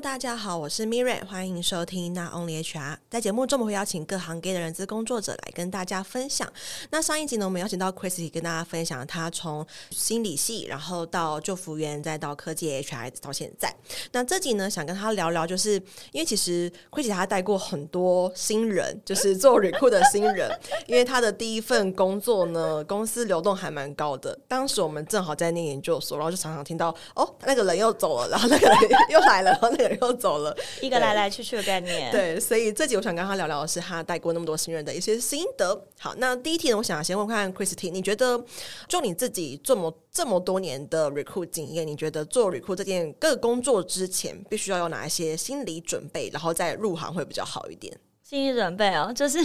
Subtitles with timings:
[0.00, 2.94] 大家好，我是 Miriam，欢迎收听《Not Only HR》。
[3.10, 6.48] 在节目中，我们会邀请各行各业的人资工作者来跟大家分享。
[6.90, 13.74] 那上一集呢，我们邀请到 Christy 跟大家分享他从心理系，然后到救服员，再到科技 HR 到现在。
[14.12, 15.72] 那这集呢，想跟他聊聊，就是
[16.12, 20.48] 因为其实 Christy 他带过很多新人，就是做 recruit 的新人。
[20.86, 24.38] 因为他的第一份工作呢，公司流动还蛮高的。
[24.46, 28.78] 当时我们正好在念研究所，然后就常常听到哦，那个人又走了，然后那个人
[29.10, 29.50] 又来了。
[29.50, 32.10] 然后那个人 又走了， 一个来来去去的概念。
[32.10, 35.86] 对，所以这集我想跟他聊聊的是他带过那么多新人的一些心得。
[35.98, 38.42] 好，那第一题呢，我想先问看 Christine，你觉得
[38.86, 47.96] 就你自己这么这么多年的 recruit 经验，你觉得做 recruit 这件各个工作之前，必须要有哪一些心理准备，然后再入行会比较好一点？
[48.22, 49.38] 心理准备哦，就是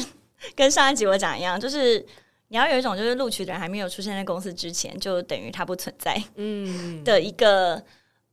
[0.55, 2.05] 跟上一集我讲一样，就是
[2.49, 7.75] 你要有一种就是录取的人还没有出现在公司之前，就等于他不存在，嗯的一个、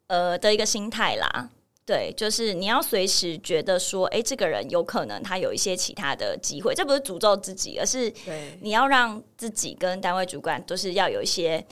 [0.09, 1.49] 嗯、呃的一个心态啦。
[1.91, 8.13] 对，就是你要随时觉得说，哎，这个人有可能他有一些其他的机会，这不是诅咒自己，而是
[8.61, 11.67] 你要让自己跟单位主管都是要有一些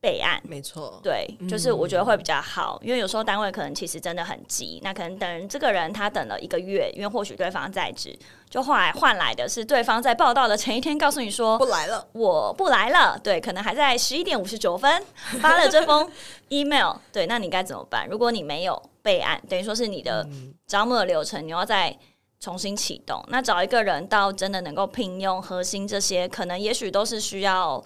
[0.00, 0.42] 备案。
[0.42, 8.18] 没错，对，就是我觉得会比较好，嗯，因为有时候单位可能其实真的很急，那可能等这个人他等了一个月，因为或许对方在职，
[8.50, 13.16] 就后来换来的是对方在报道的前一天告诉你说不来了，我不来了。
[13.22, 15.00] 对，可能还在十一点五十九分
[15.40, 16.10] 发了这封
[16.50, 18.08] email，对，那你该怎么办？
[18.08, 18.82] 如果你没有。
[19.08, 20.28] 备案等于说是你的
[20.66, 21.96] 招募的流程，你要再
[22.38, 23.24] 重新启动。
[23.28, 27.82] 那找一个人到真的能够聘用核心这些，可能也许都是需要，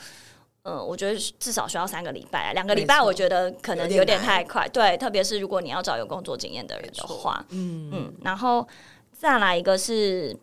[0.65, 4.69] 呃，我觉得至少需要三个礼拜，两个礼拜我觉得可能有点太快。
[4.71, 8.67] 对，特别是如果你要找有工作经验的人的话，嗯嗯，然后
[9.13, 10.37] 再来一个是。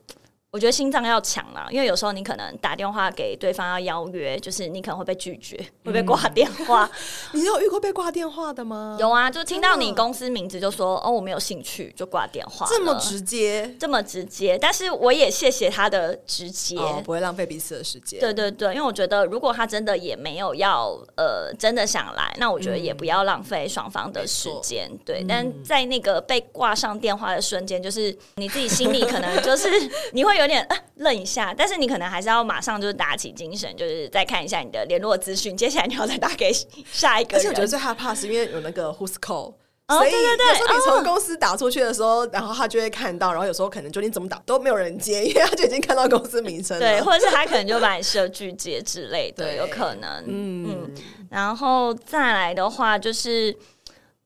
[0.52, 5.56] 我觉得心脏要强了，因为有时候你可能打电话给对方要邀约，就是你可能会被拒绝，
[5.86, 6.90] 会被挂电话。
[7.34, 8.98] 你有遇过被挂电话的吗？
[9.00, 12.66] 有啊，就听到你公司名字就说哦，我没有兴趣，就挂电话。
[12.68, 14.58] 这么直接，这么直接。
[14.58, 18.20] 但是我也谢谢他的直接，哦，不会浪费彼此的时间。
[18.20, 24.90] 对对对，因为我觉得如果他真的也没有要呃真的想来，那我觉得也不要浪费双方的时间。
[24.92, 29.70] 嗯、对，但在那个被挂上电话的瞬间，就是你自己心里可能就是
[30.12, 30.39] 你会。
[30.40, 35.56] 有点愣一下，但是你可能还是要马上就是打起精神，就是再看一下你的联络资讯。
[35.56, 36.52] 接下来你要再打给
[36.92, 37.38] 下一个。
[37.38, 39.54] 而且我觉得最害怕是因为有那个 Who's Call，
[39.88, 46.86] 哦，所以对对对，有时候你从公司打出去的时候，哦，然后他就会看到，然后有时候可能就你怎么打都没有人接，因为他就已经看到公司名称了。
[46.86, 50.24] 对， 或者是他可能就把你设拒接之类的，有可能。
[50.28, 50.96] 嗯嗯，
[51.30, 53.56] 然后再来的话就是。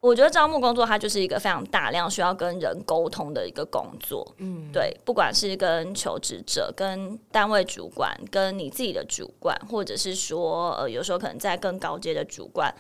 [0.03, 12.75] 我觉得招募工作它就是一个非常大量需要跟人沟通的一个工作，嗯，对，不管是跟求职者、跟单位主管、跟你自己的主管，或者是说呃，有时候可能在更高阶的主管，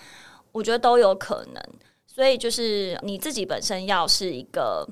[0.51, 1.63] 我觉得都有可能。
[2.05, 4.85] 所以就是你自己本身要是一个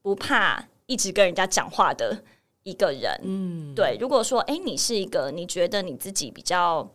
[0.00, 2.18] 不怕一直跟人家讲话的
[2.62, 3.98] 一个人，嗯，对。
[4.00, 6.90] 如果说哎，你是一个你觉得你自己比较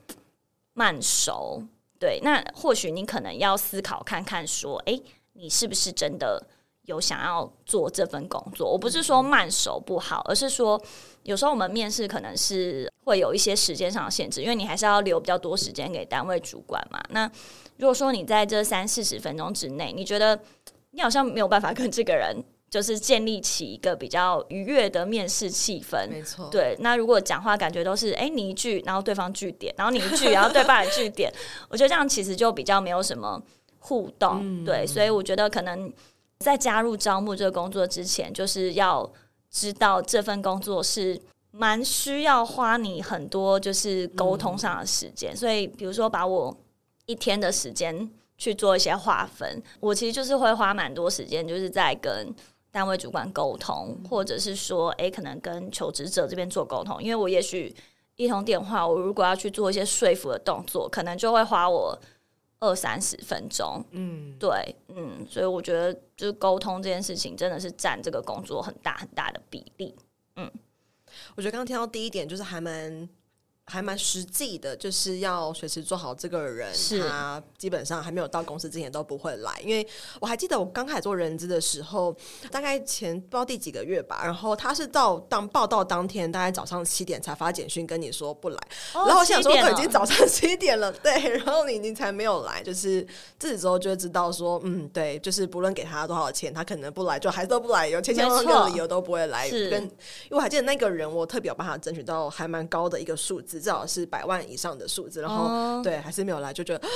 [0.73, 1.61] 慢熟。
[1.99, 6.41] 对，那或许你可能要思考看看，说，诶，你是不是真的
[6.83, 8.71] 有想要做这份工作？
[8.71, 10.81] 我不是说慢熟不好，而是说
[11.23, 17.03] 有时候我们面试可能是会有一些时间上的限制，因为你还是要留比较多时间给单位主管嘛。
[17.09, 17.29] 那
[17.77, 20.39] 如果说你在这三四十分钟之内，你觉得
[20.91, 22.41] 你好像没有办法跟这个人。
[22.69, 26.47] 就是建立起一个比较愉悦的面试气氛，没错。
[26.51, 31.33] 对，那如果讲话感觉都是哎、欸、你一句，然后对方句点，然后你一句，然后对方也句点，
[31.69, 33.41] 我觉得这样其实就比较没有什么
[33.79, 34.39] 互动。
[34.43, 35.91] 嗯、对，所以我觉得可能
[36.37, 39.11] 在加入招募这个工作之前，就是要
[39.49, 41.19] 知道这份工作是
[41.49, 45.35] 蛮需要花你很多就是沟通上的时间、嗯。
[45.35, 46.55] 所以比如说把我
[47.07, 48.07] 一天的时间
[48.37, 52.31] 去做一些划分，我其实就是会花蛮多时间，就是在跟。
[52.71, 57.75] 单位主管沟通，或者是说，哎、欸，可能跟求职者这边做沟通，因为我也许
[58.15, 61.97] 一通电话，我如果要去做一些说服的动作，可能就会花我
[62.59, 63.83] 二三十分钟。
[63.91, 69.95] 嗯，对，嗯，所以我觉得就是沟通这件事情，真的是占这个工作很大很大的比例。
[70.35, 70.51] 嗯，
[71.35, 73.09] 我觉得刚刚听到第一点就是还蛮。
[73.69, 76.73] 还蛮实际的，就是要随时做好这个人，
[77.07, 79.61] 他基本上还没有到公司之前都不会来。
[79.63, 79.87] 因为
[80.19, 82.15] 我还记得我刚开始做人资的时候，
[82.49, 88.57] 大概前不知道第几个月吧，然后他是到当报道当天，大概早上七点才发简讯跟你说不来，
[88.95, 93.05] 哦、然后我想说都已经早上七点了， 对，然后你你才没有来，就是
[93.37, 99.47] 自此之后就会知道说，嗯，对，就是不论给他多少钱，他可能不来，就还是都不来，有千千万万个理由都不会来。
[99.49, 99.89] 跟因
[100.31, 103.58] 为我还记得那个人，我特别有帮他争取到还蛮高的一个数字。
[103.59, 106.87] 字，至少是百万以上的数字，然后、哦、对还是没有来，就觉得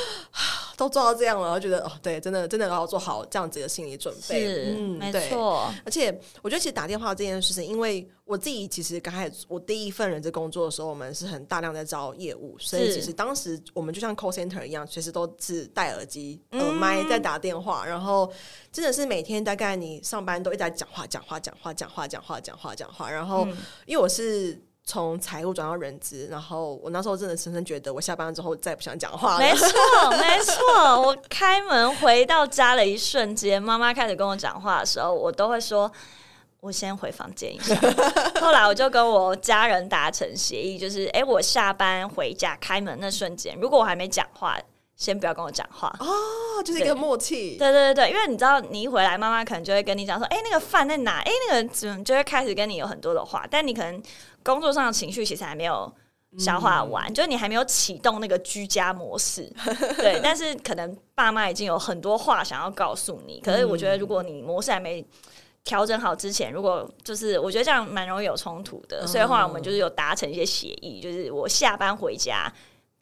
[0.78, 5.72] 都做到这样了，然后觉得哦，对，真的真的要做好这样子的心理准备，是嗯，没错。
[5.86, 18.32] 而且我觉得其实打电话这件事情，因为我自己其实刚开始我第一份人资工作的时候，我们是很大量在招业务，所以其实当时我们就像 call center 一样，随时都是戴耳机、耳麦在打电话，嗯、然后
[18.72, 23.48] 真的是每天大概你上班都一直在讲话、讲话、讲话、讲话、讲话、讲话、讲话，然后
[23.86, 24.60] 因为我是。
[24.86, 29.40] 从财务转到人资，然后我那时候真的深深觉得，我下班之后再也不想讲话了。
[29.44, 29.68] 没错，
[30.20, 31.02] 没错。
[31.02, 35.90] 我开门回到家的一瞬间，妈妈开始跟我讲话的时候，我都会说
[36.60, 37.74] ：“我先回房间一下。”
[38.42, 44.60] 后来我就跟我家人达成协议，就是：哎，我下班回家开门那瞬间，如果我还没讲话。
[45.04, 47.58] 先不要跟我讲话哦，就是一个默契。
[47.58, 53.46] 对对对对，因为你知道，你一回来，妈妈可能就会跟你讲说：“哎、欸，那个饭在哪？”哎、欸，那个怎么就会开始跟你有很多的话。
[53.52, 54.02] 但你可能
[54.44, 55.92] 工作上的情绪其实还没有
[56.38, 59.52] 消化完，嗯、就是你还没有启动那个居家模式。
[60.00, 63.42] 对，但是可能爸妈已经有很多话想要告诉你。
[63.42, 65.06] 可是我觉得，如果你模式还没
[65.66, 69.06] 调整好之前，如果就是我觉得这样蛮容易有冲突的。
[69.06, 72.50] 所以后来我们就是有达成一些协议，就是我下班回家。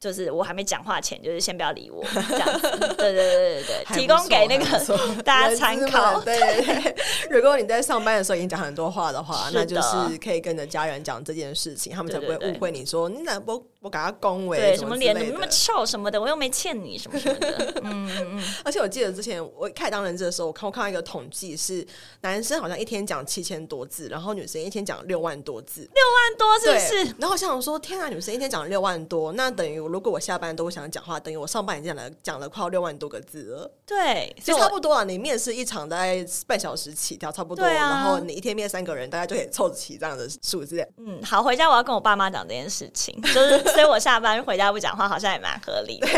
[0.02, 2.68] 就是我还没讲话前，就是先不要理我这样子。
[2.98, 4.64] 对对对对对，提供给那个
[5.22, 6.20] 大家参考。
[6.22, 6.96] 对对对，
[7.30, 17.74] 如果你在上班的时候已经讲很多话的话，那就是可以跟着家人讲这件事情，他们才不会误会你说你哪不我给他恭维，对什么脸怎么那么臭什么的，我又没欠你什么什么的。
[17.84, 18.42] 嗯嗯。
[18.64, 21.86] 而且我记得之前我开始当人质的时候，我看我看到一个统计是
[22.22, 25.80] 男生好像一天讲七千多字，然后女生一天讲六万多字。
[25.80, 27.14] 六万多是不是？
[27.18, 29.82] 然后我想说，天啊，女生一天讲六万多，那等于。
[29.82, 33.70] 如果我下班都想讲话，等于我上班已经讲了讲了快要六万多个字了。
[33.84, 35.02] 对，其实差不多啊。
[35.02, 37.64] 你面试一场大概半小时起跳，差不多。
[37.64, 40.86] 啊、然后你一天面三个人，大概就可以凑齐这样的数字。
[40.98, 46.08] 嗯，好，回家我要跟我爸妈讲这件事情，就是所以我下班回家不讲话，好像也蛮合理的。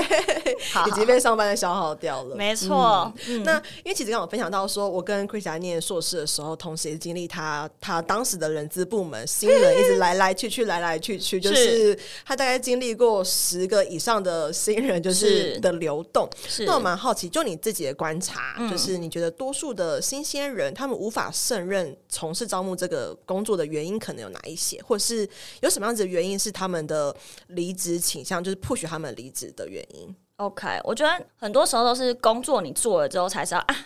[0.87, 2.37] 已经被上班的消耗掉了。
[2.37, 3.13] 没错。
[3.27, 13.65] 嗯、那因为其实刚刚我分享到说，我跟 Chris 念硕士的时候，同时也经历他他当时的人资部门新人一直来来去去，来来去去，就是他大概经历过十。
[13.67, 16.29] 个以上的新人就是的流动，
[16.67, 25.27] 那我蛮好奇，就你自己的观察，嗯、就是你觉得多数的新鲜人他们无法胜任从事招募这个工作的原因可能有哪一些，或是
[25.63, 27.15] 有什么样子的原因是他们的
[27.49, 33.77] 离职倾向，就是 push 他们离职的原因？OK，我觉得很多时候都是工作你做了之后才知道啊，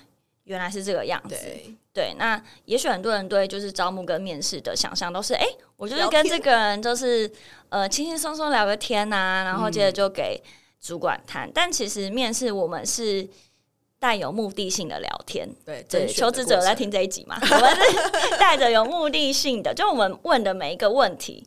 [0.44, 1.34] 原来是这个样子。
[1.34, 7.30] 对，对，那也许很多人对就是招募跟面试的想象都是，哎、欸，我就是跟这个人就是。
[7.70, 10.42] 呃，轻轻松松聊个天呐、啊，然后接着就给
[10.80, 11.46] 主管谈。
[11.46, 13.28] 嗯、但其实面试我们是
[13.98, 21.46] 带有目的性的聊天，对，对，求职者在听这一集嘛，我们是 带着有目的性的，就我们问的每一个问题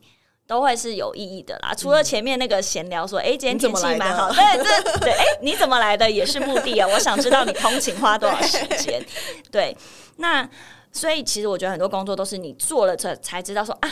[0.52, 1.72] 都会是有意义的啦。
[1.72, 6.86] 嗯、除了前面那个闲聊说，哎、欸，今天天气蛮好，对，对对，哎、欸，你怎么来的也是目的啊？
[6.86, 9.02] 我想知道你通勤花多少时间？
[9.50, 9.74] 对，
[10.16, 10.46] 那
[10.92, 13.90] 所以其实我觉得很多工作都是你做了这才知道说啊，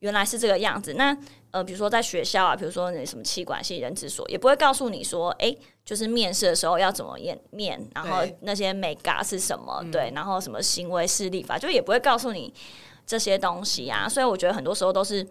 [0.00, 0.94] 原来是这个样子。
[0.94, 1.16] 那
[1.52, 12.52] 呃，比如说在学校啊，比如说那什么气管系、人资所，也不会告诉你说，哎、欸，就是面试的时候要怎么面面，然后那些美嘎是什么，对，对，然后什么行为事例法，就也不会告诉你
[13.06, 14.08] 这些东西啊。
[14.08, 15.26] 所以我觉得很多时候都是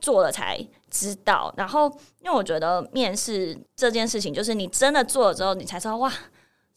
[0.00, 0.58] 做了才
[0.90, 1.52] 知道。
[1.56, 1.86] 然后，
[2.20, 6.12] 因为我觉得面试这件事情，就是你真的做了之后，你才知道哇。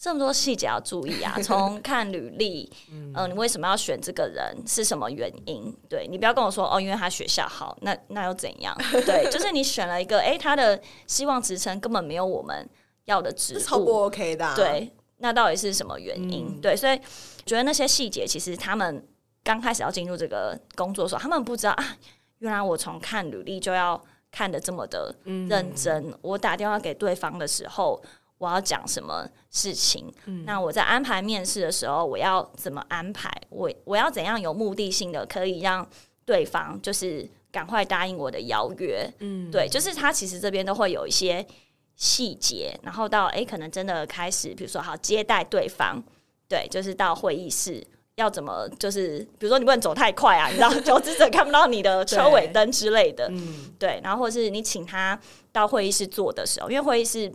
[0.02, 1.38] 这么多细节要注意啊！
[1.44, 4.56] 从看履历，嗯、呃，你为什么要选这个人？
[4.66, 5.76] 是什么原因？
[5.90, 8.74] 对，你不要跟我说哦，因为他学校好，那那又怎样？
[9.06, 12.66] 对，就是你选了一个，哎，他的希望职称根本没有我们
[13.04, 14.56] 要的职务，超不 OK 的、啊。
[14.56, 16.48] 对，那到底是什么原因？
[16.48, 16.98] 嗯、对，所以
[17.46, 19.06] 觉得那些细节，其实他们
[19.44, 21.98] 刚开始要进入这个工作的时候，他们不知道啊，
[22.40, 25.16] 原来我从看履历就要看的这么的
[25.48, 26.10] 认真。
[26.10, 28.02] 嗯、我打电话给对方的时候。
[28.40, 30.10] 我要讲什么事情？
[30.24, 33.30] 嗯、那我在安排面试的时候，我要怎么安排？
[33.50, 35.86] 我我要怎样有目的性的，可以让
[36.24, 39.06] 对方就是赶快答应我的邀约？
[39.20, 41.46] 嗯，对，就是他其实这边都会有一些
[41.98, 46.02] 细节，然后到诶，可能真的开始，比如说好接待对方，
[46.48, 47.86] 对，就是到会议室
[48.20, 55.20] 要怎么，就是比如说你不能走太快啊，你知道求职者看不到你的车尾灯之类的，嗯，对，然后或是你请他
[55.52, 57.32] 到会议室坐的时候，因为会议室。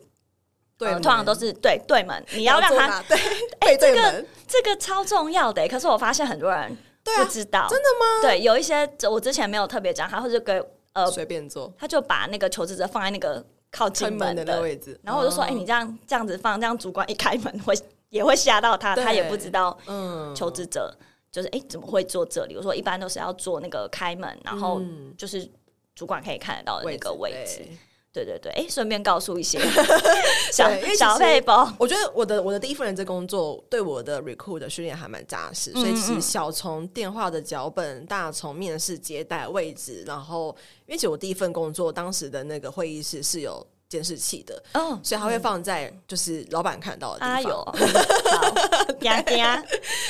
[0.76, 3.17] 对、呃，通常都是对对门，你要让他对，
[3.61, 5.69] 哎，这个这个超重要的。
[5.69, 8.23] 可是我发现很多人不知道，真的吗？
[8.23, 10.61] 对，有一些我之前没有特别讲，他或者给
[10.95, 14.61] 呃随便坐，他就把那个求职者放在那个靠近门的。
[14.62, 17.73] 位置，然后我就说，哎，你这样这样子放，这样主管一开门会
[18.14, 20.97] 也会吓到他，他也不知道，嗯，求职者
[21.30, 22.56] 就是哎怎么会坐这里？
[22.56, 24.80] 我说一般都是要坐那个开门，然后
[25.18, 25.50] 就是。
[25.97, 27.61] 主管可以看得到的那个位置。
[27.61, 27.71] 位置
[28.12, 29.61] 对对对，哎，顺便告诉一些
[30.50, 30.68] 小
[30.99, 31.73] 小配包。
[31.78, 40.49] 我觉得我的我的第一份人资工作对我的 recruit 的训练还蛮扎实，嗯嗯，所以其实小从电话的脚本，大从面试接待位置，然后
[40.87, 43.64] 因为其实我第一份工作当时的那个会议室是有。
[43.94, 47.34] 监视器的，哦，所以它会放在就是老板看到的地方。
[47.34, 49.64] 啊有， 好，呀呀，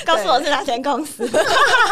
[0.06, 1.28] 告诉我是哪间公司。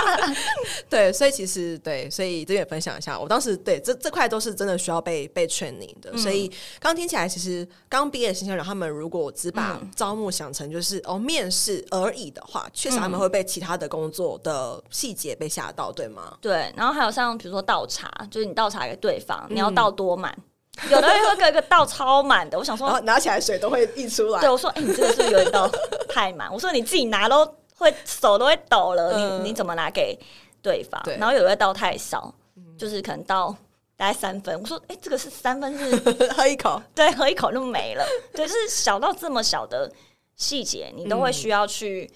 [0.88, 6.10] 对，所以其实对，所以这边也分享一下，我当时对这这块都是真的需要被被 training 的。
[6.12, 16.38] 嗯、所以刚听起来，其实刚毕业的新鲜人，他们如果只把招募想成就是、嗯、哦面试而已的话，确实他们会被其他的工作的细节被吓到，对吗？
[16.40, 20.32] 对，然后还有像比如说倒茶，就是你倒茶给对方，你要倒多满。
[20.38, 20.42] 嗯
[20.90, 24.40] 有的人会给一个倒超满的，我想说，拿起来水都会溢出来。
[24.40, 25.70] 对，我说，哎、欸，你这个是不是有一倒
[26.08, 26.52] 太满？
[26.52, 30.18] 我说你自己拿都会手都会抖了，嗯、你你怎么拿给
[30.62, 31.00] 对方？
[31.04, 33.54] 对然后有的倒太少，嗯、就是可能倒
[33.96, 34.58] 大概三分。
[34.60, 35.94] 我说，哎、欸，这个是三分是
[36.32, 38.04] 喝一口，对，喝一口就没了。
[38.34, 39.92] 对，就是小到这么小的
[40.36, 42.10] 细节，你都会需要去。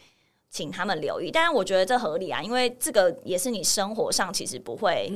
[0.50, 5.09] 请他们留意，但是我觉得这合理啊，因为这个也是你生活上其实不会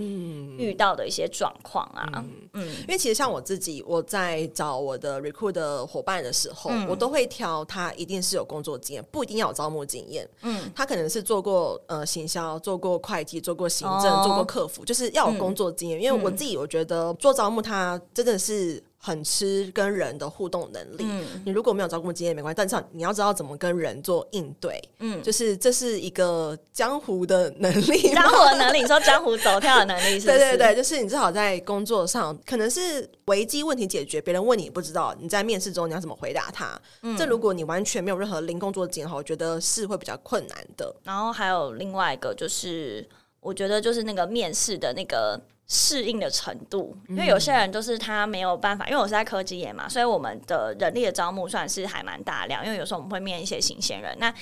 [0.58, 2.06] 遇到的一些状况啊。
[2.16, 10.28] 嗯，嗯，因为其实像我自己，我在找我的 recruit 的伙伴的时候，嗯、我都会挑他一定是有工作经验，不一定要有招募经验。
[10.42, 15.99] 嗯，他可能是做过呃行销，做过会计，做过行政，哦、做过客服，就是要有工作经验。
[15.99, 18.82] 嗯、因为我自己我觉得做招募，他真的是。
[19.02, 21.07] 很吃跟人的互动能力。
[21.09, 24.78] 嗯，你如果没有招工经验没关系，但是你要知道怎么跟人做应对。
[24.99, 28.12] 嗯，就是这是一个江湖的能力。
[28.12, 30.38] 江湖的能力，你说江湖走跳的能力是不是？
[30.38, 36.78] 对对对，就是你至少在工作上，可能是危机问题解决，别人问你不知道，你在面试中你要怎么回答他？
[37.00, 40.95] 嗯，这如果你完全没有任何零工作经验的话，我觉得是会比较困难的。
[41.04, 43.09] 然后还有另外一个，就是
[43.40, 45.40] 我觉得就是那个面试的那个。
[45.72, 52.66] 适应的程度，因为有些人就是他没有办法，因为我是在科技业嘛，所以我们的人力的招募算是还蛮大量。
[52.66, 54.34] 因为有时候我们会面一些新鲜人，那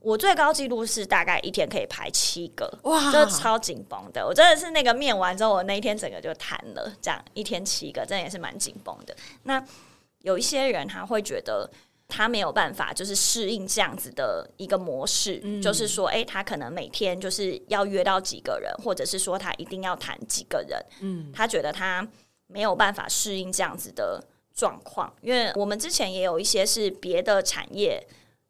[0.00, 4.26] 我最高纪录是大概一天可以排七个，哇，就超紧绷的。
[4.26, 9.16] 我真的是那个面完之后，我那一天整个就瘫了，这样一天七个，真的也是蛮紧绷的。
[9.44, 9.64] 那
[10.22, 11.70] 有一些人他会觉得。
[12.08, 22.08] 他没有办法，就是适应这样子的一个模式，嗯、就是说，哎、欸，他可能每天就是要约到几个人，或者是说他一定要谈几个人，嗯，他觉得他
[22.46, 24.24] 没有办法适应这样子的
[24.54, 28.02] 状况，因为我们之前也有一些是别的产业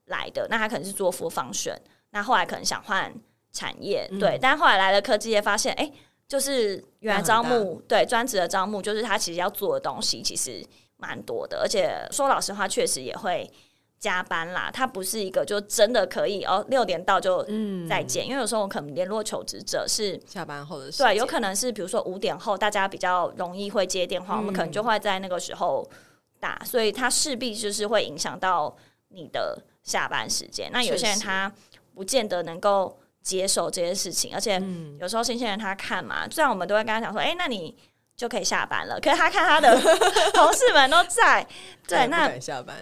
[0.06, 1.76] 来的，那他可能是做 full function，
[2.10, 3.12] 那后来可能想换
[3.52, 5.92] 产业，嗯、对，但后来来了科技业，发现，哎、欸，
[6.28, 10.64] 就是原来招募，对，专职的招募，就是他其实要做的东西，其实。
[10.98, 13.48] 蛮多的，而且说老实话，确实也会
[14.00, 14.68] 加班啦。
[14.68, 17.40] 他不是一个就真的可以哦，六点到就
[17.88, 18.24] 再见。
[18.24, 25.88] 嗯、因为有时候我可能联络求职者是下班后的时，对，有可能是比如说五点后，大家比较容易会接电话，嗯、我们可能就会在那个时候
[26.40, 28.76] 打，所以他势必就是会影响到
[29.10, 30.68] 你的下班时间。
[30.72, 31.52] 那有些人他
[31.94, 34.60] 不见得能够接受这些事情，而且
[35.00, 37.76] 有时候新鲜人他看嘛，虽然我们都会跟他讲说，哎、欸，那你。
[38.18, 39.80] 就可以下班了，可是他看他的
[40.34, 41.46] 同事们都在，
[41.86, 42.76] 对，那下班，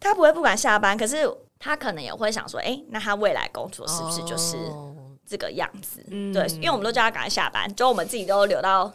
[0.00, 4.56] 他不会不敢下班，可是他可能也会想说，哎、欸，那他未来工作是不是就是
[5.26, 6.00] 这个样子？
[6.06, 8.90] 哦、对，因为我们都叫他赶快下班，就我们自己都留到。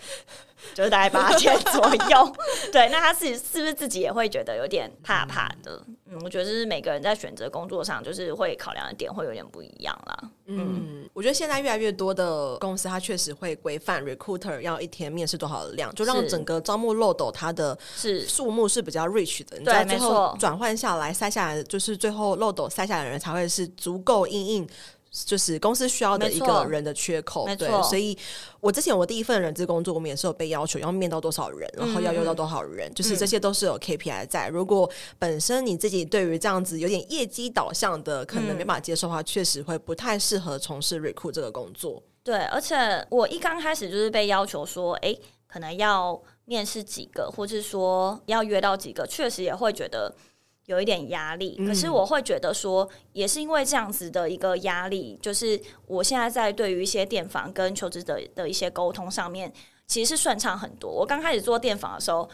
[0.74, 2.36] 就是大概八千 左右，
[2.72, 5.81] 对，那他自己是不是自己也会觉得有点怕怕的？
[6.07, 10.17] 嗯，我觉得是每个人在选择工作上，就是会考量的点会有点不一样啦。
[10.45, 19.60] 嗯，嗯，我觉得现在越来越多的公司，它确实会规范 recruiter 要一天面试多少的量，就让整个招募漏斗它的是数目是比较 rich 的。
[19.60, 24.69] 对，没错，转换下来筛下来，就是最后漏斗筛下来的人才会是足够因应。
[25.25, 28.17] 就是公司需要的一个人的缺口，对，所以
[28.60, 34.50] 我之前我第一份人资工作，我们也是有被要求要面到多少人，然后要用到多少人，就是这些都是有 KPI 在。
[34.50, 42.03] 如果本身你自己对于这样子有点业绩导向的，可能没办法接受的话，确实会不太适合从事 recruit 这个工作。
[42.24, 42.75] 对，而且
[43.10, 45.15] 我一刚开始就是被要求说，哎，
[45.48, 50.13] 可能要面试几个，或是说要约到几个，确实也会觉得。
[50.65, 59.51] 有一点压力，可是我会觉得说，也是因为这样子的一个压力，就是我现在在对于一些电访跟求职者的一些沟通上面，
[59.86, 60.89] 其实是顺畅很多。
[60.91, 62.27] 我刚开始做电访的时候，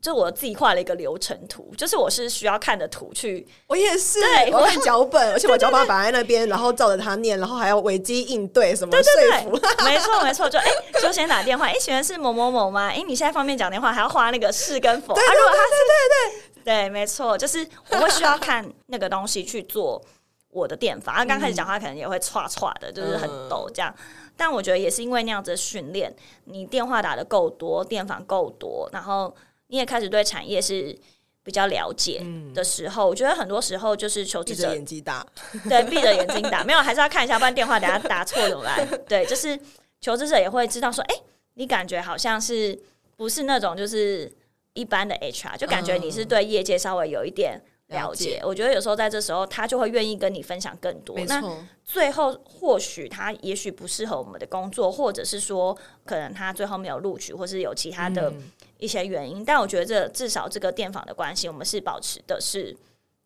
[0.00, 3.46] 就我自己画了一个流程图，就是我是需要看的图去。
[3.66, 9.50] 我也是，对，我看脚本， 而且我脚本摆在那边，然后照着他念，然后还要危机应对什么说服。
[9.84, 12.88] 没错没错，就哎、欸，就先打电话，哎、欸，请问是某某某吗？
[12.88, 15.14] 哎、欸，你现在方便讲电话，还要画那个是跟否。
[15.14, 16.88] 对对对对对对。
[16.88, 20.02] 没错，就是我会需要看那个东西去做
[20.48, 21.14] 我的电访。
[21.16, 23.94] 他刚开始讲话可能也会唰唰的，就是很抖这样。
[24.36, 29.34] 但我觉得也是因为那样子的训练，你电话打的够多，电访够多，然后
[29.68, 30.96] 你也开始对产业是
[31.42, 35.24] 比较了解的时候，我觉得很多时候就是求职者眼睛大，
[35.68, 38.88] 对，闭着眼睛打， 没有，还是要看一下，不然电话等下打错怎么办？
[39.06, 39.58] 对，就是
[40.00, 41.14] 求职者也会知道说，哎，
[41.54, 42.78] 你感觉好像是
[43.16, 44.32] 不是那种就是。
[44.74, 51.18] 一般的 HR 就感觉你是对业界稍微有一点了解，我觉得有时候在这时候他就会愿意跟你分享更多。
[51.26, 51.42] 那
[51.84, 58.32] 最后或许他也许不适合我们的工作，或者是说可能他最后没有录取，或是有其他的
[58.78, 59.44] 一些原因。
[59.44, 62.76] 但我觉得这至少这个电访的关系，我们是保持的是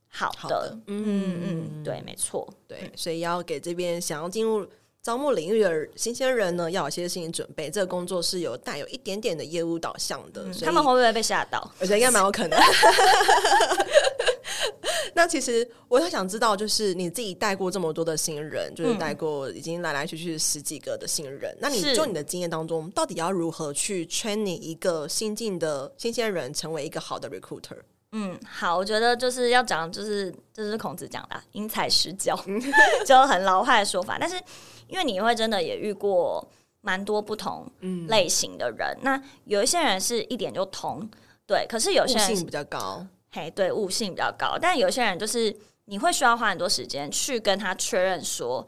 [0.08, 0.76] 好的。
[0.86, 4.68] 嗯嗯，对，没错，对，所以要给这边想要进入。
[5.08, 7.70] 招募领域的新鲜人呢，要有些心理准备。
[7.70, 11.58] 这个工作是有带有一点点的业务导向的，嗯、他们会不会被吓到？
[11.80, 12.60] 我觉得应该蛮有可能。
[15.14, 21.50] 那其实我很想知道，就是你自己带过这么多的新人，就是带过已经来来去去十几个的新人。
[21.52, 27.78] 嗯、那你就你的经验当中，到底要如何去 training 一个新进的新鲜人，成为一个好的 recruiter？
[28.12, 32.34] 嗯，好，我觉得就是要讲，就是这是孔子讲的“啊因材施教”，
[33.06, 34.16] 就很老派的说法。
[34.18, 34.34] 但是
[34.88, 36.46] 因为你会真的也遇过
[36.80, 37.70] 蛮多不同
[38.08, 41.08] 类型的人，嗯、那有一些人是一点就通，
[41.46, 44.58] 对，可是有些人悟性比较高，嘿，对，悟性比较高。
[44.60, 45.54] 但有些人就是
[45.84, 48.66] 你会需要花很多时间去跟他确认说，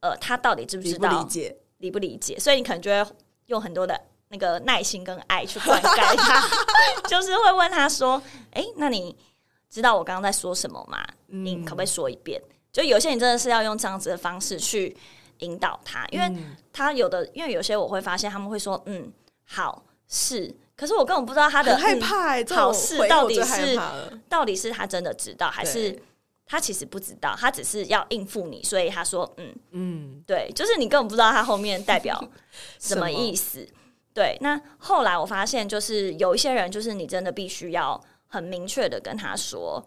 [0.00, 3.12] 呃，他到底知不知道，理不理解，理不理解，所以你可能就会
[3.46, 4.00] 用很多的。
[4.28, 6.42] 那个耐心跟爱去灌溉他，
[7.08, 8.20] 就是会问他说
[8.50, 9.16] ：“哎、欸，那你
[9.70, 10.98] 知道我刚刚在说什么吗？
[11.28, 14.96] 你可不可以说一遍？”就有些人真的是要用这样子的方式去
[15.38, 16.32] 引导他，因为
[16.72, 19.12] 他有的，因为有些我会发现他们会说：“嗯，
[19.44, 23.80] 好是。”可是我根本不知道他的害怕、欸，好是到底是
[24.28, 25.98] 到底是他真的知道，还是
[26.44, 27.34] 他其实不知道？
[27.34, 32.22] 他只是要应付你，所以他说：“嗯嗯，对，就是你根本不知道他后面代表
[32.78, 33.66] 什么意思。”
[34.12, 39.82] 对，那后来我发现，就是有一些人，就是你真的必须要很明确的跟他说，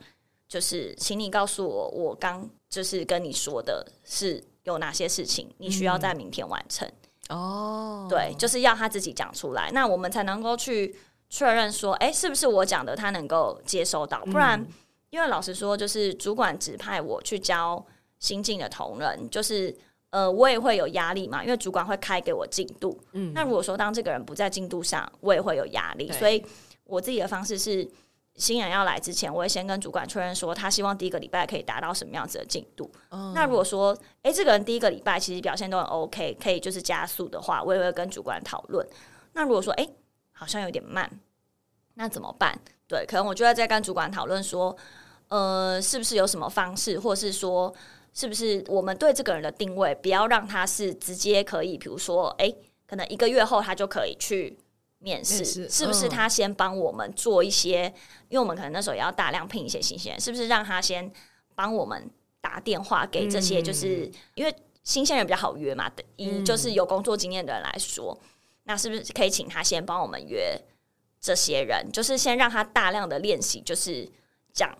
[0.47, 6.87] 就是请你告诉我，我刚就是跟你说的是有哪些事情，你需要在明天完成。
[7.29, 10.95] 哦、嗯，对，就是要他自己讲出来，那我们才能够去
[11.29, 14.23] 确认说，哎，是不是我讲的他能够接收到？
[14.25, 14.65] 不然，
[15.09, 17.85] 因为老实说，就是主管指派我去教
[18.19, 19.75] 新进的同仁，就是。
[20.11, 22.99] 呃，我也会有压力嘛，因为主管会开给我进度。
[23.11, 26.11] 嗯，那如果说当这个人不在进度上，我也会有压力。
[26.11, 26.43] 所以
[26.85, 27.87] 我自己的方式是，
[28.39, 32.89] 新人要来之前，我会先跟主管确认说，他希望第一个礼拜可以达到什么样子的进度。
[33.11, 38.87] 嗯，那如果说，哎，这个人第一个礼拜其实表现都很 OK，可以就是加速的话，我也会跟主管讨论。
[39.33, 39.87] 那如果说，哎，
[40.31, 41.07] 好像有点慢，
[41.95, 42.57] 那怎么办？
[42.87, 44.75] 对，可能我就会再跟主管讨论说，
[45.27, 47.71] 呃，是不是有什么方式，或是说。
[48.11, 54.57] 是不是我们对这个人的定位，不要让他是直接可以，比如说，哎、欸，可能一个月后他就可以去
[54.99, 56.07] 面试，面是不是？
[56.07, 57.93] 他先帮我们做一些，嗯、
[58.29, 60.47] 因为我们可能那时候也要大量聘一些新鲜人，是不是？
[60.47, 61.11] 让他先
[61.55, 62.09] 帮我们
[62.39, 68.27] 打电话给这些，就是、嗯、因为新鲜人比较好约嘛，以就是有工作经验的人来说，嗯、
[68.63, 70.61] 那是不是可以请他先帮我们约
[71.19, 71.91] 这些人？
[71.91, 74.09] 就是先让他大量的练习，就是
[74.53, 74.77] 讲。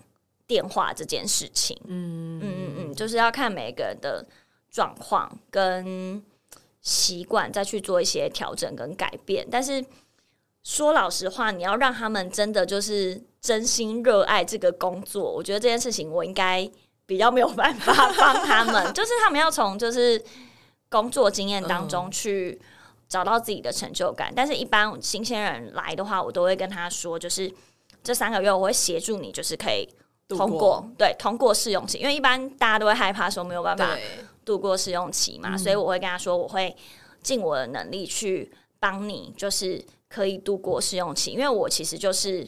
[0.49, 4.25] 电话这件事情，嗯嗯嗯嗯，就是要看每个人的
[4.71, 6.23] 状况跟
[6.81, 9.47] 习惯，再去做一些调整跟改变。
[9.51, 9.85] 但是
[10.69, 16.69] 说老实话，你要让他们真的就是真心热爱这个工作，我觉得这件事情我应该
[17.07, 18.75] 比较没有办法帮他们。
[18.93, 20.23] 就是他们要从就是
[20.87, 22.61] 工作经验当中去
[23.07, 24.31] 找到自己的成就感。
[24.35, 27.51] 但是，一般新鲜人来的话，我都会跟他说，就是
[28.03, 29.89] 这三个月我会协助你，就是可以。
[30.27, 33.97] 通过对通过试用期，因为一般大家都会害怕说没有办法
[34.45, 36.77] 度过试用期嘛，所以我会跟他说，我会
[37.23, 42.45] 尽我的能力去帮你，就是可以度过试用期，因为我其实就是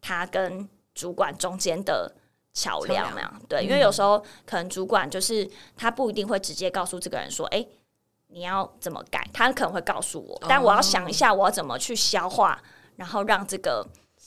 [0.00, 2.12] 他跟主管中间的
[2.52, 3.38] 桥梁嘛。
[3.48, 7.64] 对，因为有时候可能主管就是他不一定会直接告诉这个人说，哎，
[8.28, 12.60] 你要怎么改，他可能会告诉我，但我要想一下我要怎么去消化，
[12.96, 13.86] 然后让这个。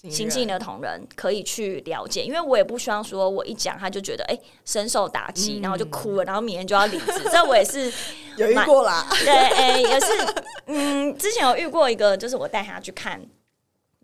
[0.10, 7.06] 新进的同仁可以去了解，因为我也不希望说我一讲他就觉得哎、欸、深受打击，嗯、然后就哭了，然后明天就要离职。
[7.32, 7.92] 这我也是
[8.38, 10.06] 有遇过啦，对，哎、欸，也是，
[10.68, 13.20] 嗯，之前有遇过一个，就是我带他去看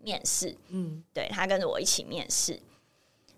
[0.02, 2.60] 面试，嗯，对，他跟着我一起面试，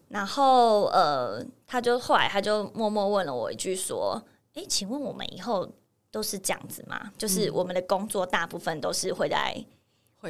[0.08, 4.22] 然后呃，他就后来他就默默问了我一句说，
[4.54, 5.70] 哎、欸，请问我们以后
[6.10, 7.12] 都是这样子吗？
[7.18, 9.62] 就是我们的工作大部分都是会在。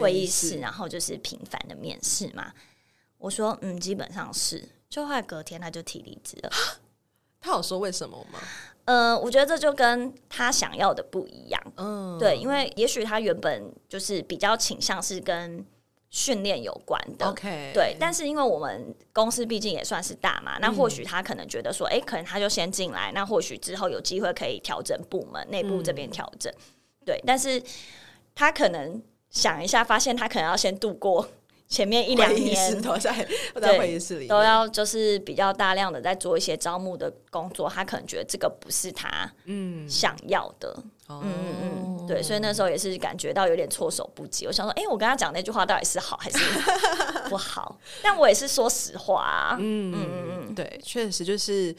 [0.00, 2.52] 会议室，然后就是频繁的面试嘛。
[3.18, 4.62] 我说，嗯，基本上是。
[4.88, 6.50] 就后来隔天他就提离职了。
[7.40, 8.38] 他有说为什么吗？
[8.84, 11.60] 呃，我觉得这就跟他想要的不一样。
[11.76, 15.64] 嗯，对，因为也许他原本就是比较倾向是跟
[16.08, 17.26] 训练有关的。
[17.26, 17.96] OK，对。
[17.98, 26.52] 但是因为我们公司毕竟也算是大嘛，那或许他可能觉得说，哎、嗯，可能他就先进来，那或许之后有机会可以调整部门内部这边调整。
[26.52, 27.60] 嗯、对，但是
[28.36, 29.02] 他可能
[29.36, 31.28] 想一下，发现他可能要先度过。
[31.68, 37.68] 前面一两年都在都在会议室里，都要就是比较大量的在做一些招募的工作。
[37.68, 40.72] 他可能觉得这个不是他嗯想要的，
[41.08, 44.46] 嗯嗯嗯，对，所以那时候也是感觉到有点措手不及。
[44.46, 46.38] 我想说，哎、欸，我跟他讲那句话到底是好还是
[47.28, 47.76] 不好？
[48.00, 51.74] 但我也是说实话啊，嗯嗯嗯，对，确实就是。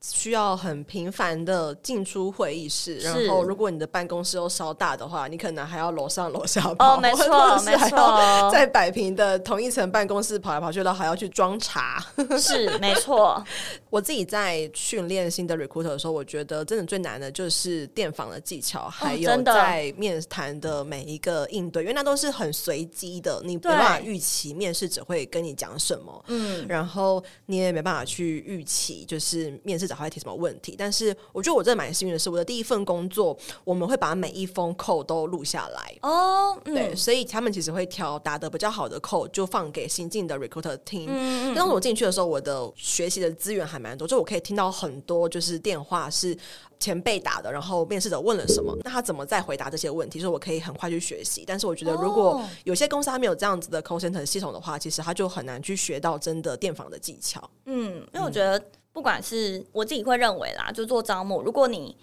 [0.00, 12.00] 需要很频繁的进出会议室，然后如果你的办公室又稍大的话，你可能还要楼上楼下跑，哦， 没错，没错，在摆平的同一层办公室跑来跑去，然后还要去装茶，
[12.38, 13.44] 是没错。
[13.90, 29.87] 我自己在训练新的 recruiter 的时候，我觉得真的最难的就是电访的技巧，还有在面谈的每一个应对，因为那都是很随机的，你没办法预期面试者会跟你讲什么，嗯，然后你也没办法去预期就是面试。
[29.88, 30.76] 找他提什么问题？
[30.78, 36.56] 但是我觉得我真的蛮幸运的是，我的第一份工作，我们会把每一封 call 都录下来哦。
[36.64, 41.06] 嗯、对，所以他们其实会挑打得比较好的 call，就放给新进的 recruiter 听。
[41.08, 46.36] 嗯，当时我进去的时候，我的学习的资源还蛮多，就我可以听到很多就是电话是
[46.78, 51.44] 前辈打的，然后面试者问了什么，那他怎么再回答这些问题，所以我可以很快去学习。
[51.46, 57.48] 但是我觉得，如果有些公司他没有这样子的 call center 系统的话，其实他就很难去学到真的电访的技巧。
[57.66, 58.62] 嗯，因为我觉得。
[58.98, 61.96] 不管是我自己会认为啦，就做招募，如果你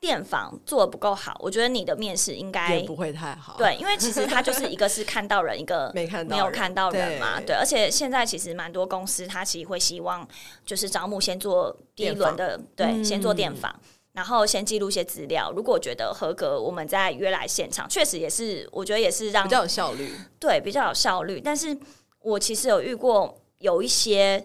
[0.00, 3.56] 电访做的不够好，我觉得你的面试应该也不会太好。
[3.58, 7.36] 对，因为其实他就是一个是看到人，一个 没看到没有看到人嘛。
[7.40, 10.26] 对，对，而且现在其实蛮多公司，他其实会希望
[10.64, 13.78] 就是招募先做第一轮的，对，嗯、先做电访，
[14.14, 15.52] 然后先记录一些资料。
[15.54, 17.86] 如果觉得合格，我们再约来现场。
[17.86, 21.38] 确实也是，我觉得也是让比较有效率，对，比较有效率。
[21.38, 21.76] 但是
[22.20, 24.42] 我其实有遇过有一些。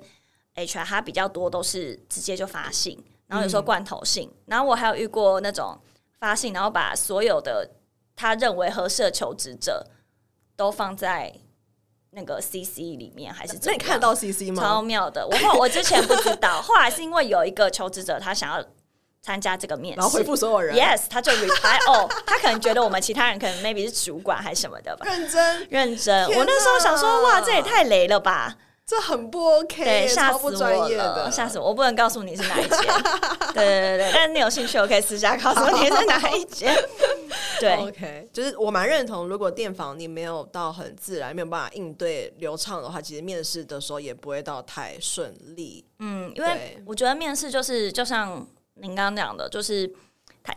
[0.56, 5.78] HR 他比较多都是直接就发信，然后有时候罐头信，嗯、然后我还有遇过那种
[6.20, 7.70] 发信，然后把所有的
[8.16, 9.86] 他认为合适的求职者
[10.56, 11.34] 都放在
[12.12, 13.60] 那个 CC 里面，还是？
[13.64, 14.64] 那你看到 CC 吗？
[14.64, 15.28] 超妙的！
[15.28, 18.66] 我后我之前不知道， 后来是因为有一个求职者他想要
[19.22, 26.30] 参加这个面试，然后回复所有人，Yes，他就 reply 哦，他可能觉得我们其他人可能 maybe 是主管还是什么的吧，认真认真。
[26.30, 28.56] 哪我那时候想说，哇，这也太雷了吧！
[28.86, 31.70] 这很不 OK，对，吓死我了，吓死我！
[31.70, 32.80] 我不能告诉你是哪一间，
[33.54, 36.72] 对对对，但是你有兴趣，我可以私下告诉你是哪一间。
[37.60, 45.84] 对，OK，就是我蛮认同，如果电访你没有到很自然，没有办法应对流畅的话，其实面试的时候也不会到太顺利。
[45.98, 48.46] 嗯，因为我觉得面试就是就像
[48.76, 49.92] 您刚刚讲的，就是。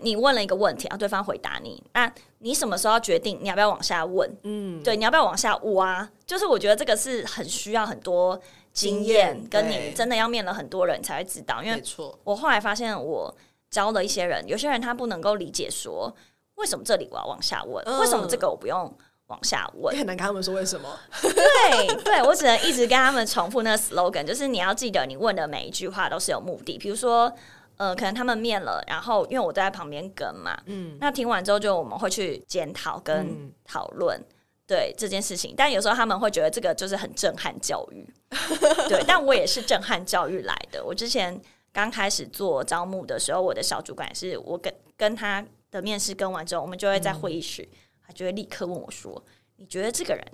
[0.00, 4.30] 你问了一个问题，然后对方回答你，那你什么时候要决定你要不要往下问？
[4.42, 6.08] 嗯，对，你要不要往下挖？
[6.26, 8.38] 就是我觉得这个是很需要很多
[8.72, 11.62] 经验，跟你真的要面了很多人才会知道。
[11.62, 11.82] 因为
[12.22, 13.34] 我后来发现，我
[13.70, 16.14] 教了一些人，有些人他不能够理解说，
[16.56, 18.94] 为什么这里我要往下问，为什么这个我不用
[19.28, 19.96] 往下问？
[19.96, 20.88] 很难跟他们说为什么。
[21.22, 26.76] 对，对我只能一直跟他们重复那个 slogan，就是你要记得，你问的每一句话都是有目的。
[26.76, 27.32] 比如说。
[27.78, 34.26] 呃，可能他们面了，然后因为我在旁边跟嘛，嗯，那听完之后就我们会去检讨跟讨论，嗯、
[34.66, 35.54] 对这件事情。
[35.56, 38.04] 但有时候他们会觉得这个就是很震撼教育，
[38.90, 39.02] 对。
[39.06, 40.84] 但我也是震撼教育来的。
[40.84, 41.40] 我之前
[41.72, 49.24] 刚开始做招募的时候，我的小主管是我跟跟他的面试跟完之后，我们就会在会议室，嗯、他就会立刻问我说
[49.56, 50.24] ：“你觉得这个人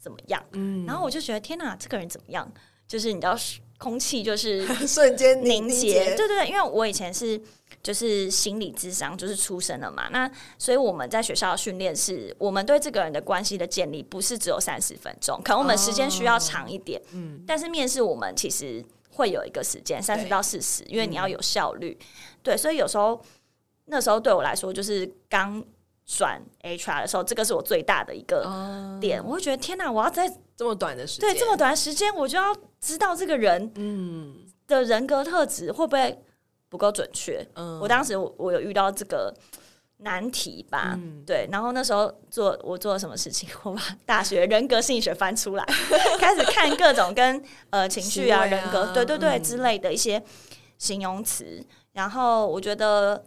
[0.00, 2.50] 怎么样？”嗯，然后我就觉得天哪，这个人怎么样？
[2.88, 3.36] 就是你知道
[3.78, 7.40] 空气就是 瞬间凝结，对对对，因为我以前是
[7.80, 21.96] 就是心理智商就是出身的嘛，那所以我们在学校训练是，我们对这个人的关系的建立不是只有三十分钟，可能我们时间需要长一点，嗯，但是面试我们其实会有一个时间三十到四十，因为你要有效率，
[22.42, 23.20] 对，所以有时候
[23.84, 25.64] 那时候对我来说就是刚
[26.08, 32.44] 转 HR 的时候，这个是我最大的一个点，我会觉得天哪，我要在这么短的时间，对这么短的时间，我就要。
[32.80, 34.36] 知道这个人嗯
[34.68, 36.16] 的人格特质会不会
[36.68, 37.44] 不够准确？
[37.56, 39.34] 嗯，我当时我我有遇到这个
[39.96, 43.48] 难题吧，嗯、对，然后那时候做我做了什么事情？
[43.64, 45.64] 我把大学人格心理学翻出来，
[46.20, 50.22] 开始看各种跟呃情绪啊、啊人格对对对之类的一些
[50.78, 53.24] 形容词，嗯、然后我觉得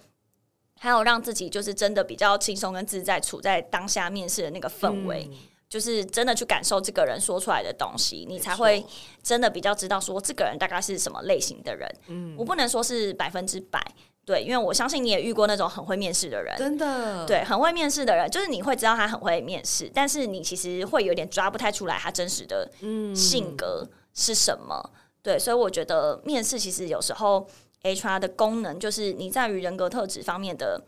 [0.81, 5.29] 还有让自己就是真的比较轻松跟自在，处在当下面试的那个氛围。
[5.31, 5.37] 嗯
[5.71, 8.85] 就是真的去感受这个人说出来的东西，你才会
[9.23, 11.89] 真的比较知道说这个人大概是什么类型的人。
[12.07, 13.81] 嗯，我不能说是百分之百，
[14.25, 22.69] 对，因为我相信你也遇过那种很会面试的人，真的，对，很会面试的人，就是你会知道他很会面试，但是你其实会有点抓不太出来他真实的
[23.15, 24.81] 性格是什么。
[24.83, 27.47] 嗯、对，所以我觉得面试其实有时候
[27.83, 30.83] HR 的功能就是你在于人格特质方面的。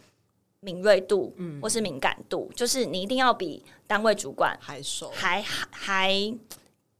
[0.65, 6.33] 敏锐度，嗯或是敏感度，嗯、就是你一定要比单位主管还熟，还还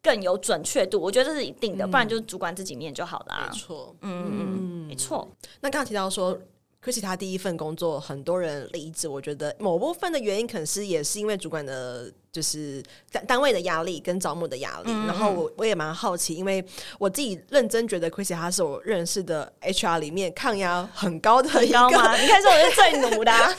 [0.02, 1.00] 更有准确度。
[1.00, 3.50] 我觉得这是一定的，嗯、不然就是主管自己面就好了、啊。
[3.50, 5.26] 没错，嗯嗯，没错。
[5.62, 6.38] 那刚刚提到说。
[6.84, 9.08] Chrissy 他第一份工作，很多人离职。
[9.08, 14.88] 我觉得某部分的原因，可能是也是因为主管的，就是单单位的压力跟招募的压力。
[14.88, 16.64] 嗯、然后我我也蛮好奇，因为
[17.00, 21.80] 我自己认真觉得 Chrissy 他是我认识的 HR 里面抗压很高的一个。
[21.80, 22.18] 很高吗？
[22.18, 23.50] 你看，是我是最努的、啊，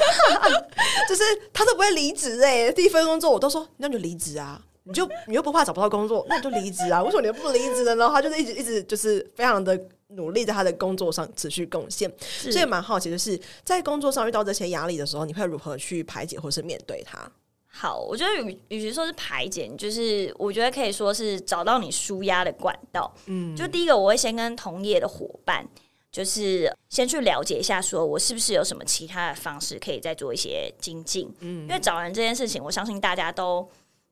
[1.09, 2.71] 就是他都不会离职哎。
[2.73, 7.03] 第一份工作我都说，那就离职啊，你就你又不怕找不到工作，那你就离职啊。
[7.03, 7.97] 为什么你又不离职呢？
[7.97, 9.81] 然后他就是一直一直就是非常的。
[10.17, 17.31] 努力在他的工作上持续贡献，所以蛮好奇，就是在工作上遇到这些压力的时候，你会如何去排解或是面对它？
[17.77, 23.13] 好，我觉得与与其说是排解，就是我觉得可以说是找到你舒压的管道。
[23.27, 25.69] 嗯，就第一个，我会先跟同业的伙伴，
[26.13, 31.29] 就是先去了解一下，说我是不是有什么其他的方式可以再做一些精进。
[31.41, 33.69] 嗯，因为找人这件事情，我相信大家都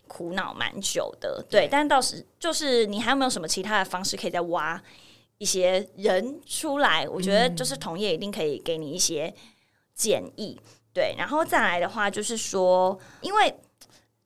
[0.09, 1.61] 苦恼蛮久的，对。
[1.61, 4.83] 对，但到时就是你还有没有什么其他的方式可以再挖？
[5.43, 9.35] 一些人出来，我觉得就是同业一定可以给你一些
[9.93, 13.53] 建议，嗯、对，然后再来的话就是说，因为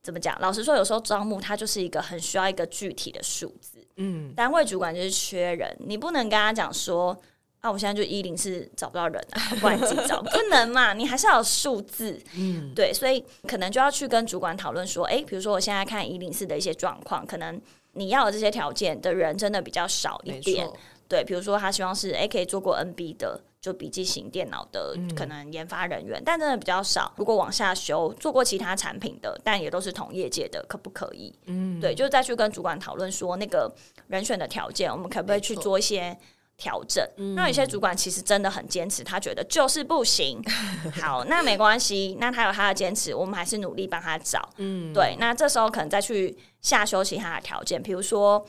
[0.02, 0.38] 怎么讲？
[0.42, 7.18] 老实说，有时候招募它就是一个很需要一个具体的数字，嗯，单位主管就是缺人，你不能跟他讲说
[7.60, 17.58] 啊，我现在就一零四找不到人啊，不然自己找，不能嘛，你还是要有数字，嗯，对，所以可能就要去跟主管讨论说，哎，比如说我现在看一零四的一些状况，可能
[17.92, 20.68] 你要的这些条件的人真的比较少一点。
[21.08, 27.12] 对，比如说他希望是诶可以做过 NB 的，就笔记型电脑的，嗯、可能研发人员，但真的比较少。
[27.16, 31.32] 如果往下修，做过其他产品的，但也都是同业界的，可不可以？
[31.46, 33.72] 嗯，对，就再去跟主管讨论说，那个
[34.08, 36.16] 人选的条件，我们可不可以去做一些
[36.56, 37.04] 调整？
[37.36, 40.42] 那有些主管其实真的很坚持，他觉得就是不行。
[41.00, 44.48] 好，那没关系，那他有他的坚持，我们还是努力帮他找。
[44.56, 48.44] 嗯，对，那这时候可能再去下修其他的条件，比如说，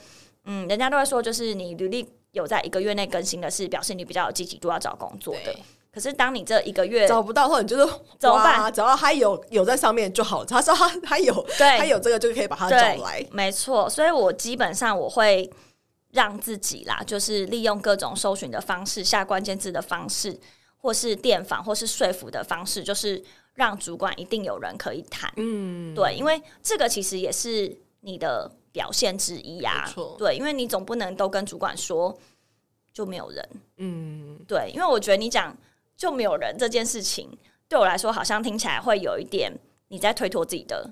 [0.46, 2.08] 嗯，人家都会说，就是你履历。
[2.32, 5.56] 有在一个月内更新的是表示你比较有积极度要找工作的，
[5.92, 8.72] 可是当你这一个月找不到后，你就是怎么办？
[8.72, 13.90] 只要他有有在上面就好，他说他他有，对，他有这个就可以把他找来，没错。
[13.90, 15.50] 所以我基本上我会
[16.12, 20.40] 让自己啦，就是利用各种搜寻的方式、下关键字的方式，
[20.78, 23.24] 或是电访，或是说服的方式，就是
[23.56, 25.32] 让主管一定有人可以谈。
[25.38, 28.52] 嗯，对，因为这个其实也是你的。
[28.78, 32.16] 表现之一呀，对，因为你总不能都跟主管说
[32.94, 35.58] 就没有人，嗯，对，因为我觉得你讲
[35.96, 37.28] 就没有人这件事情，
[37.68, 39.52] 对我来说好像听起来会有一点
[39.88, 40.88] 你在推脱自己的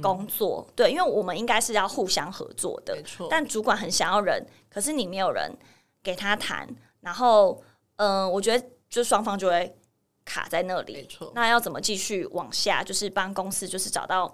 [0.00, 5.50] 工作，嗯、对，因为我们应该是要互相合作的，没错，但主管很想要人，可是你没有人
[6.04, 6.68] 给他谈，
[7.00, 7.60] 然后，
[7.96, 9.76] 嗯、呃，我觉得就双方就会
[10.24, 14.32] 卡在那里，没错，那要怎么继续往下，就是帮公司就是找到。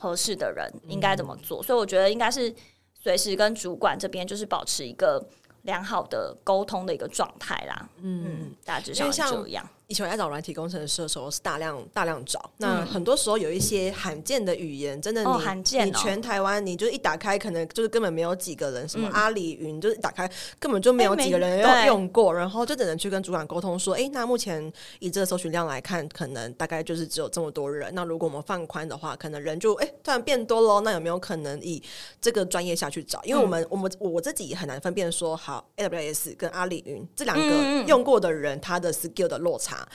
[0.00, 1.60] 合适的人应该怎么做？
[1.60, 2.52] 嗯、所以我觉得应该是
[2.98, 5.22] 随时跟主管这边就是保持一个
[5.62, 7.88] 良好的沟通的一个状态啦。
[7.98, 9.68] 嗯，嗯，大致上是这样。
[9.90, 12.48] 以前我在找软体工程师的时候，是大量大量找。
[12.58, 18.88] 那很多时候有一些罕见的语言，真的你、哦罕见哦、你全台湾，你就一打开，可能就是根本没有几个人。
[18.88, 27.92] 什么阿里云，就是一打开根本就没有几个人用用过，然后就只能去跟主管沟通说：“哎，那目前以这个搜寻量来看，可能大概就是只有这么多人。
[27.92, 30.82] 那如果我们放宽的话，可能人就哎突然变多喽。
[30.82, 31.82] 那有没有可能以
[32.20, 33.20] 这个专业下去找？
[33.24, 34.68] 因为我们、嗯、我们我自己很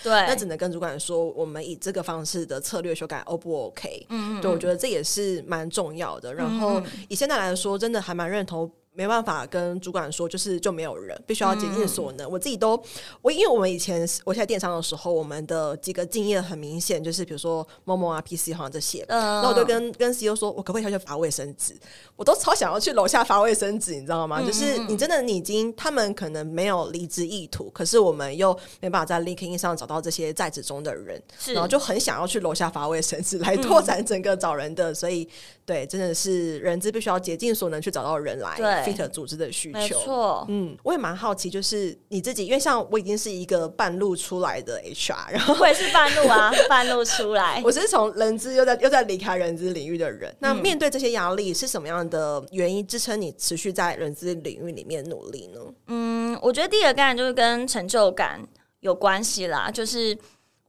[0.03, 0.65] 对，那只能跟。
[0.65, 4.07] 跟主管说，我们以这个方式的策略修改，O 不 OK？
[4.09, 6.33] 嗯，对，我觉得这也是蛮重要的。
[6.33, 8.67] 然后以现在来说，真的还蛮认同。
[8.95, 12.25] 没办法跟主管说，就是就没有人，必须要竭尽所能。
[12.27, 12.81] 嗯、我自己都，
[13.21, 21.75] 我因为我们以前我在电商的时候，我们的几个经验很明显，就是比如说 Momo 啊、PC 好像这些，嗯，然后我就跟跟 CEO 说，我可不可以下去发卫生纸？
[22.15, 24.39] 我都超想要去楼下发卫生纸，你知道吗？
[24.41, 35.27] 嗯、就是你真的你已经，他们可能没有离职意图，可是我们又没办法在 LinkedIn 上找到这些在职中的人，是然后就很想要去楼下发卫生纸来拓展整个找人的，嗯、所以
[35.65, 38.55] 对，真的是人资必须要竭尽所能去找到人来。
[38.55, 38.84] 对。
[38.85, 39.79] Fit 组织的需求。
[39.79, 50.35] 没错，嗯，我也蛮好奇，就是你自己，因为像我已经是一个半路出来的 HR，然后我也是半路啊，半路出来， 我是从人资又在又在离开人资领域的人。
[50.39, 55.59] 那面对这些压力，是什么样的原因支撑你持续在人资领域里面努力呢？
[55.87, 58.41] 嗯，我觉得第一个概念就是跟成就感
[58.81, 60.17] 有关系啦，就是。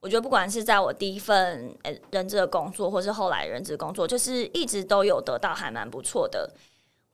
[0.03, 6.49] 我觉得不管是在我第一份诶人资的工作，或是后来人资工作，就是一直都有得到还蛮不错的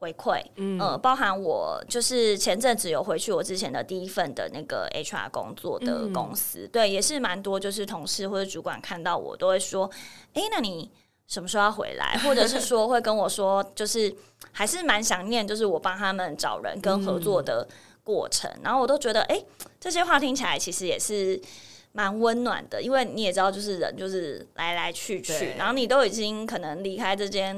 [0.03, 0.43] 回馈。
[0.57, 9.89] 嗯、呃，包含我就是前阵子有回去我之前的第一份的那个 HR 工作的公司，嗯、对，也是蛮多，就是同事或者主管看到我都会说
[10.35, 10.91] ：“哎，那你
[11.29, 14.13] 什么时候要回来？”或者是说会跟我说，就是
[14.51, 17.69] 还是蛮想念，就是我帮他们找人跟合作的
[18.03, 18.51] 过程。
[18.57, 19.41] 嗯、然后我都觉得，哎，
[19.79, 21.41] 这些话听起来其实也是。
[21.95, 27.55] 蛮温暖的，因为你也知道，就是人就是来来去去，然后你都已经可能离开这间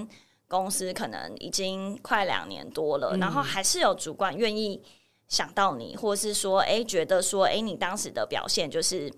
[0.55, 4.81] 公司，可能已经快两年多了，嗯、然后还是有主管愿意
[5.27, 9.13] 想到你，或是说，哎，觉得说，哎，你当时的表现就是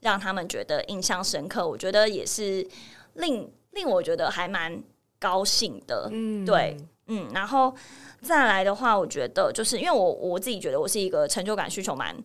[0.00, 2.66] 让他们觉得印象深刻，我觉得也是
[3.14, 4.82] 令令我觉得还蛮
[5.20, 6.76] 高兴的，嗯，对，
[7.06, 7.72] 嗯，然后
[8.20, 12.16] 再来的话，我觉得就是因为我我自己觉得我是一个成就感需求蛮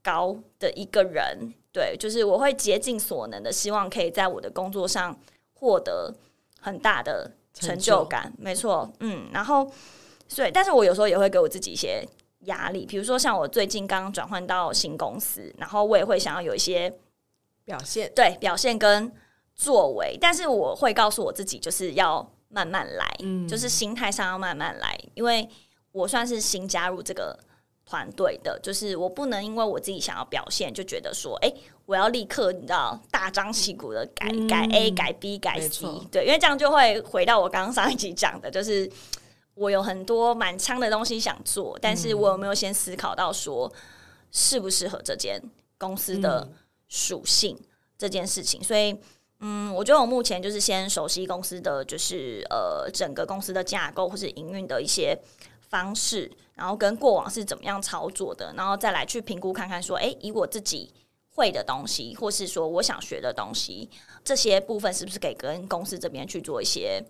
[0.00, 1.52] 高的一个人。
[1.72, 5.18] 对，就是我会竭尽所能的，希望可以在我的工作上
[5.54, 6.14] 获得
[6.60, 8.32] 很大的成就感。
[8.36, 9.70] 就没错，嗯，然后，
[10.28, 12.06] 所以，但是我有时候也会给我自己一些
[12.40, 16.92] 压力，比如说像我最近刚转换到新公司，然后我也会想要有一些
[17.64, 19.12] 表现，对，表现跟
[19.54, 25.48] 作为，但是我会告诉我自己，就是要慢慢来，嗯，就是心态上要慢慢来，因为
[25.92, 27.38] 我算是新加入这个。
[27.92, 38.90] 团队的，就是我不能因为我自己想要表现，就觉得说，哎、欸，我要立刻你知道大张旗鼓的改、嗯、改 A 改 B 改 C，对，因为这样就会回到我刚刚上一集讲的，就是
[39.52, 43.70] 我有很多满腔的东西想做，但是我有没有先思考到说
[44.30, 45.38] 适不适合这间
[45.76, 46.48] 公司的
[46.88, 47.66] 属性、嗯、
[47.98, 48.64] 这件事情？
[48.64, 48.96] 所以，
[49.40, 55.14] 嗯，我觉得我目前就是先熟悉公司的，就是呃整个公司的架构或是营运的一些。
[55.72, 60.92] 方式，然后跟过往是怎么样操作的，然后再来去评估看看，说，哎，以我自己
[61.34, 63.88] 会的东西，或是说我想学的东西，
[64.22, 67.02] 这些部分是不是可以跟公司这边去做一些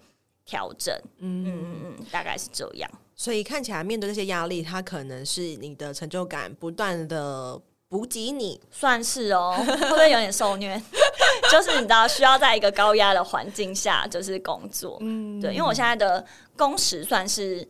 [0.46, 0.96] 调整？
[1.18, 2.88] 嗯嗯嗯，大概是这样。
[3.16, 10.80] 所以看起来面对这些压力，它可能是你的成就感不断的补给你，算是哦，会不会有点受虐？
[11.50, 16.24] 就是你知道，需要在一个高压的环境下就是工作，嗯，对，因为我现在的
[16.56, 17.66] 工时算是。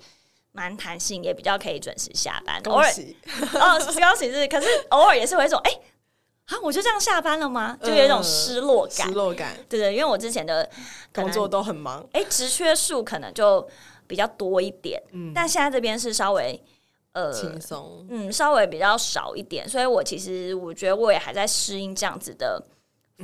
[0.52, 2.60] 蛮弹性，也比较可以准时下班。
[2.64, 2.86] 偶尔
[3.58, 5.70] 哦，是恭喜是，可是偶尔也是会一种哎，
[6.46, 7.76] 啊，我就这样下班了吗？
[7.82, 9.08] 就有一种失落感。
[9.08, 10.68] 失落感，对对，因为我之前的
[11.14, 13.66] 工作都很忙，哎，职缺数可能就
[14.06, 16.62] 比较多一点，嗯，但现在这边是稍微
[17.12, 22.62] 呃轻松，嗯，稍微比较少一点，所以我其实我觉得我也还在适应这样子的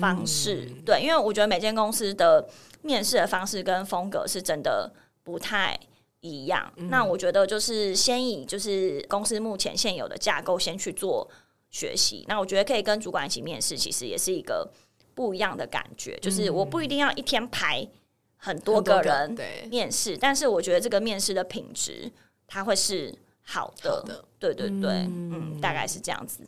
[0.01, 2.49] 方式，对，因为我觉得每间公司的
[2.81, 4.91] 面试的方式跟风格是真的
[5.23, 5.79] 不太。
[6.21, 11.31] 一样，那我觉得就是先以就是公司目前现有的架构先去做
[11.71, 12.25] 学习。
[12.27, 14.69] 那我觉得可以跟主管一起面试，其实也是一个
[15.15, 16.19] 不一样的感觉。
[16.21, 17.89] 就是我不一定要一天排
[18.37, 19.37] 很多个人
[19.71, 22.11] 面试，但是我觉得这个面试的品质
[22.49, 23.91] 它会是好的。
[23.91, 26.41] 好的，对对对，嗯，嗯，大概是这样子。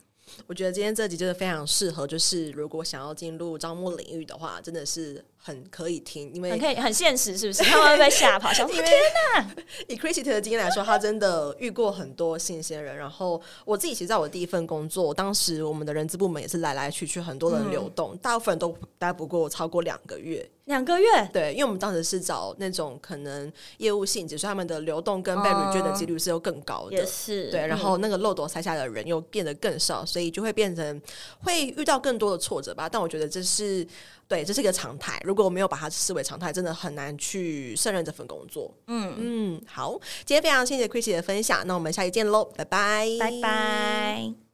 [0.46, 5.24] 我觉得今天这集真的非常适合，就是如果想要进入招募领域的话，真的是。
[5.42, 7.62] 很可以听，因为很可以很现实，是不是？
[7.62, 8.86] 他们会被吓跑， 想说天
[9.34, 9.50] 哪！
[9.88, 12.94] 以 Christy 的经验来说，他真的遇过很多新鲜人。
[12.94, 20.46] 然后我自己其实在我第一份工作，当时我们的人资部门也是来来去去，很多人流动，嗯、大部分人都待不过超过两个月。
[20.66, 21.06] 两个月？
[21.32, 26.96] 对，因为我们当时是找那种可能业务性质，所以他们的流动跟被 reject 的几率是又更高的。
[26.96, 27.50] 也是。
[27.50, 31.00] 对，然后那个漏斗塞下的人又变得更少，所以就会变成
[31.42, 32.86] 会遇到更多的挫折吧。
[32.88, 33.86] 但我觉得这是。
[34.30, 35.20] 对，这是一个常态。
[35.24, 38.72] 如果我没有把它视为常态，真的很难去胜任这份工作。
[38.86, 44.49] 嗯嗯，好，今天非常谢谢 Chrissy 的分享，那我们下期见喽，拜拜，拜拜。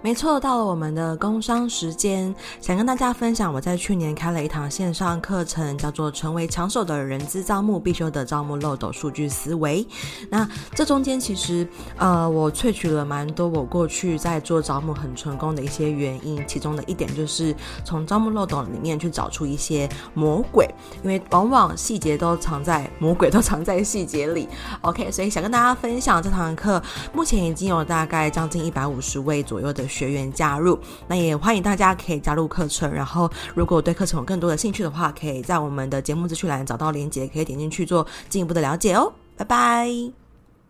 [0.00, 9.84] 没错，到了我们的工商时间，想跟大家分享，我在去年开了一堂线上课程，叫做《成为抢手的人资招募必修的招募漏斗数据思维》。
[10.30, 20.68] 那这中间其实，呃，我萃取了蛮多我过去在做招募很成功的一些原因，其中的一点就是从招募漏斗里面去找出一些魔鬼，
[21.02, 24.48] 因为往往细节都藏在魔鬼都 藏在细节里。
[24.82, 26.80] OK，所以想跟大家分享这堂课，
[27.12, 32.92] 目前已经有大概将近一百五十位左右的学员加入，那也欢迎大家可以加入课程。
[32.92, 39.12] 然后，如果对课程有更多的兴趣的话，可以在我们的节目资讯栏找到链接，可以点进去做进一步的了解哦。
[39.36, 40.27] 拜拜。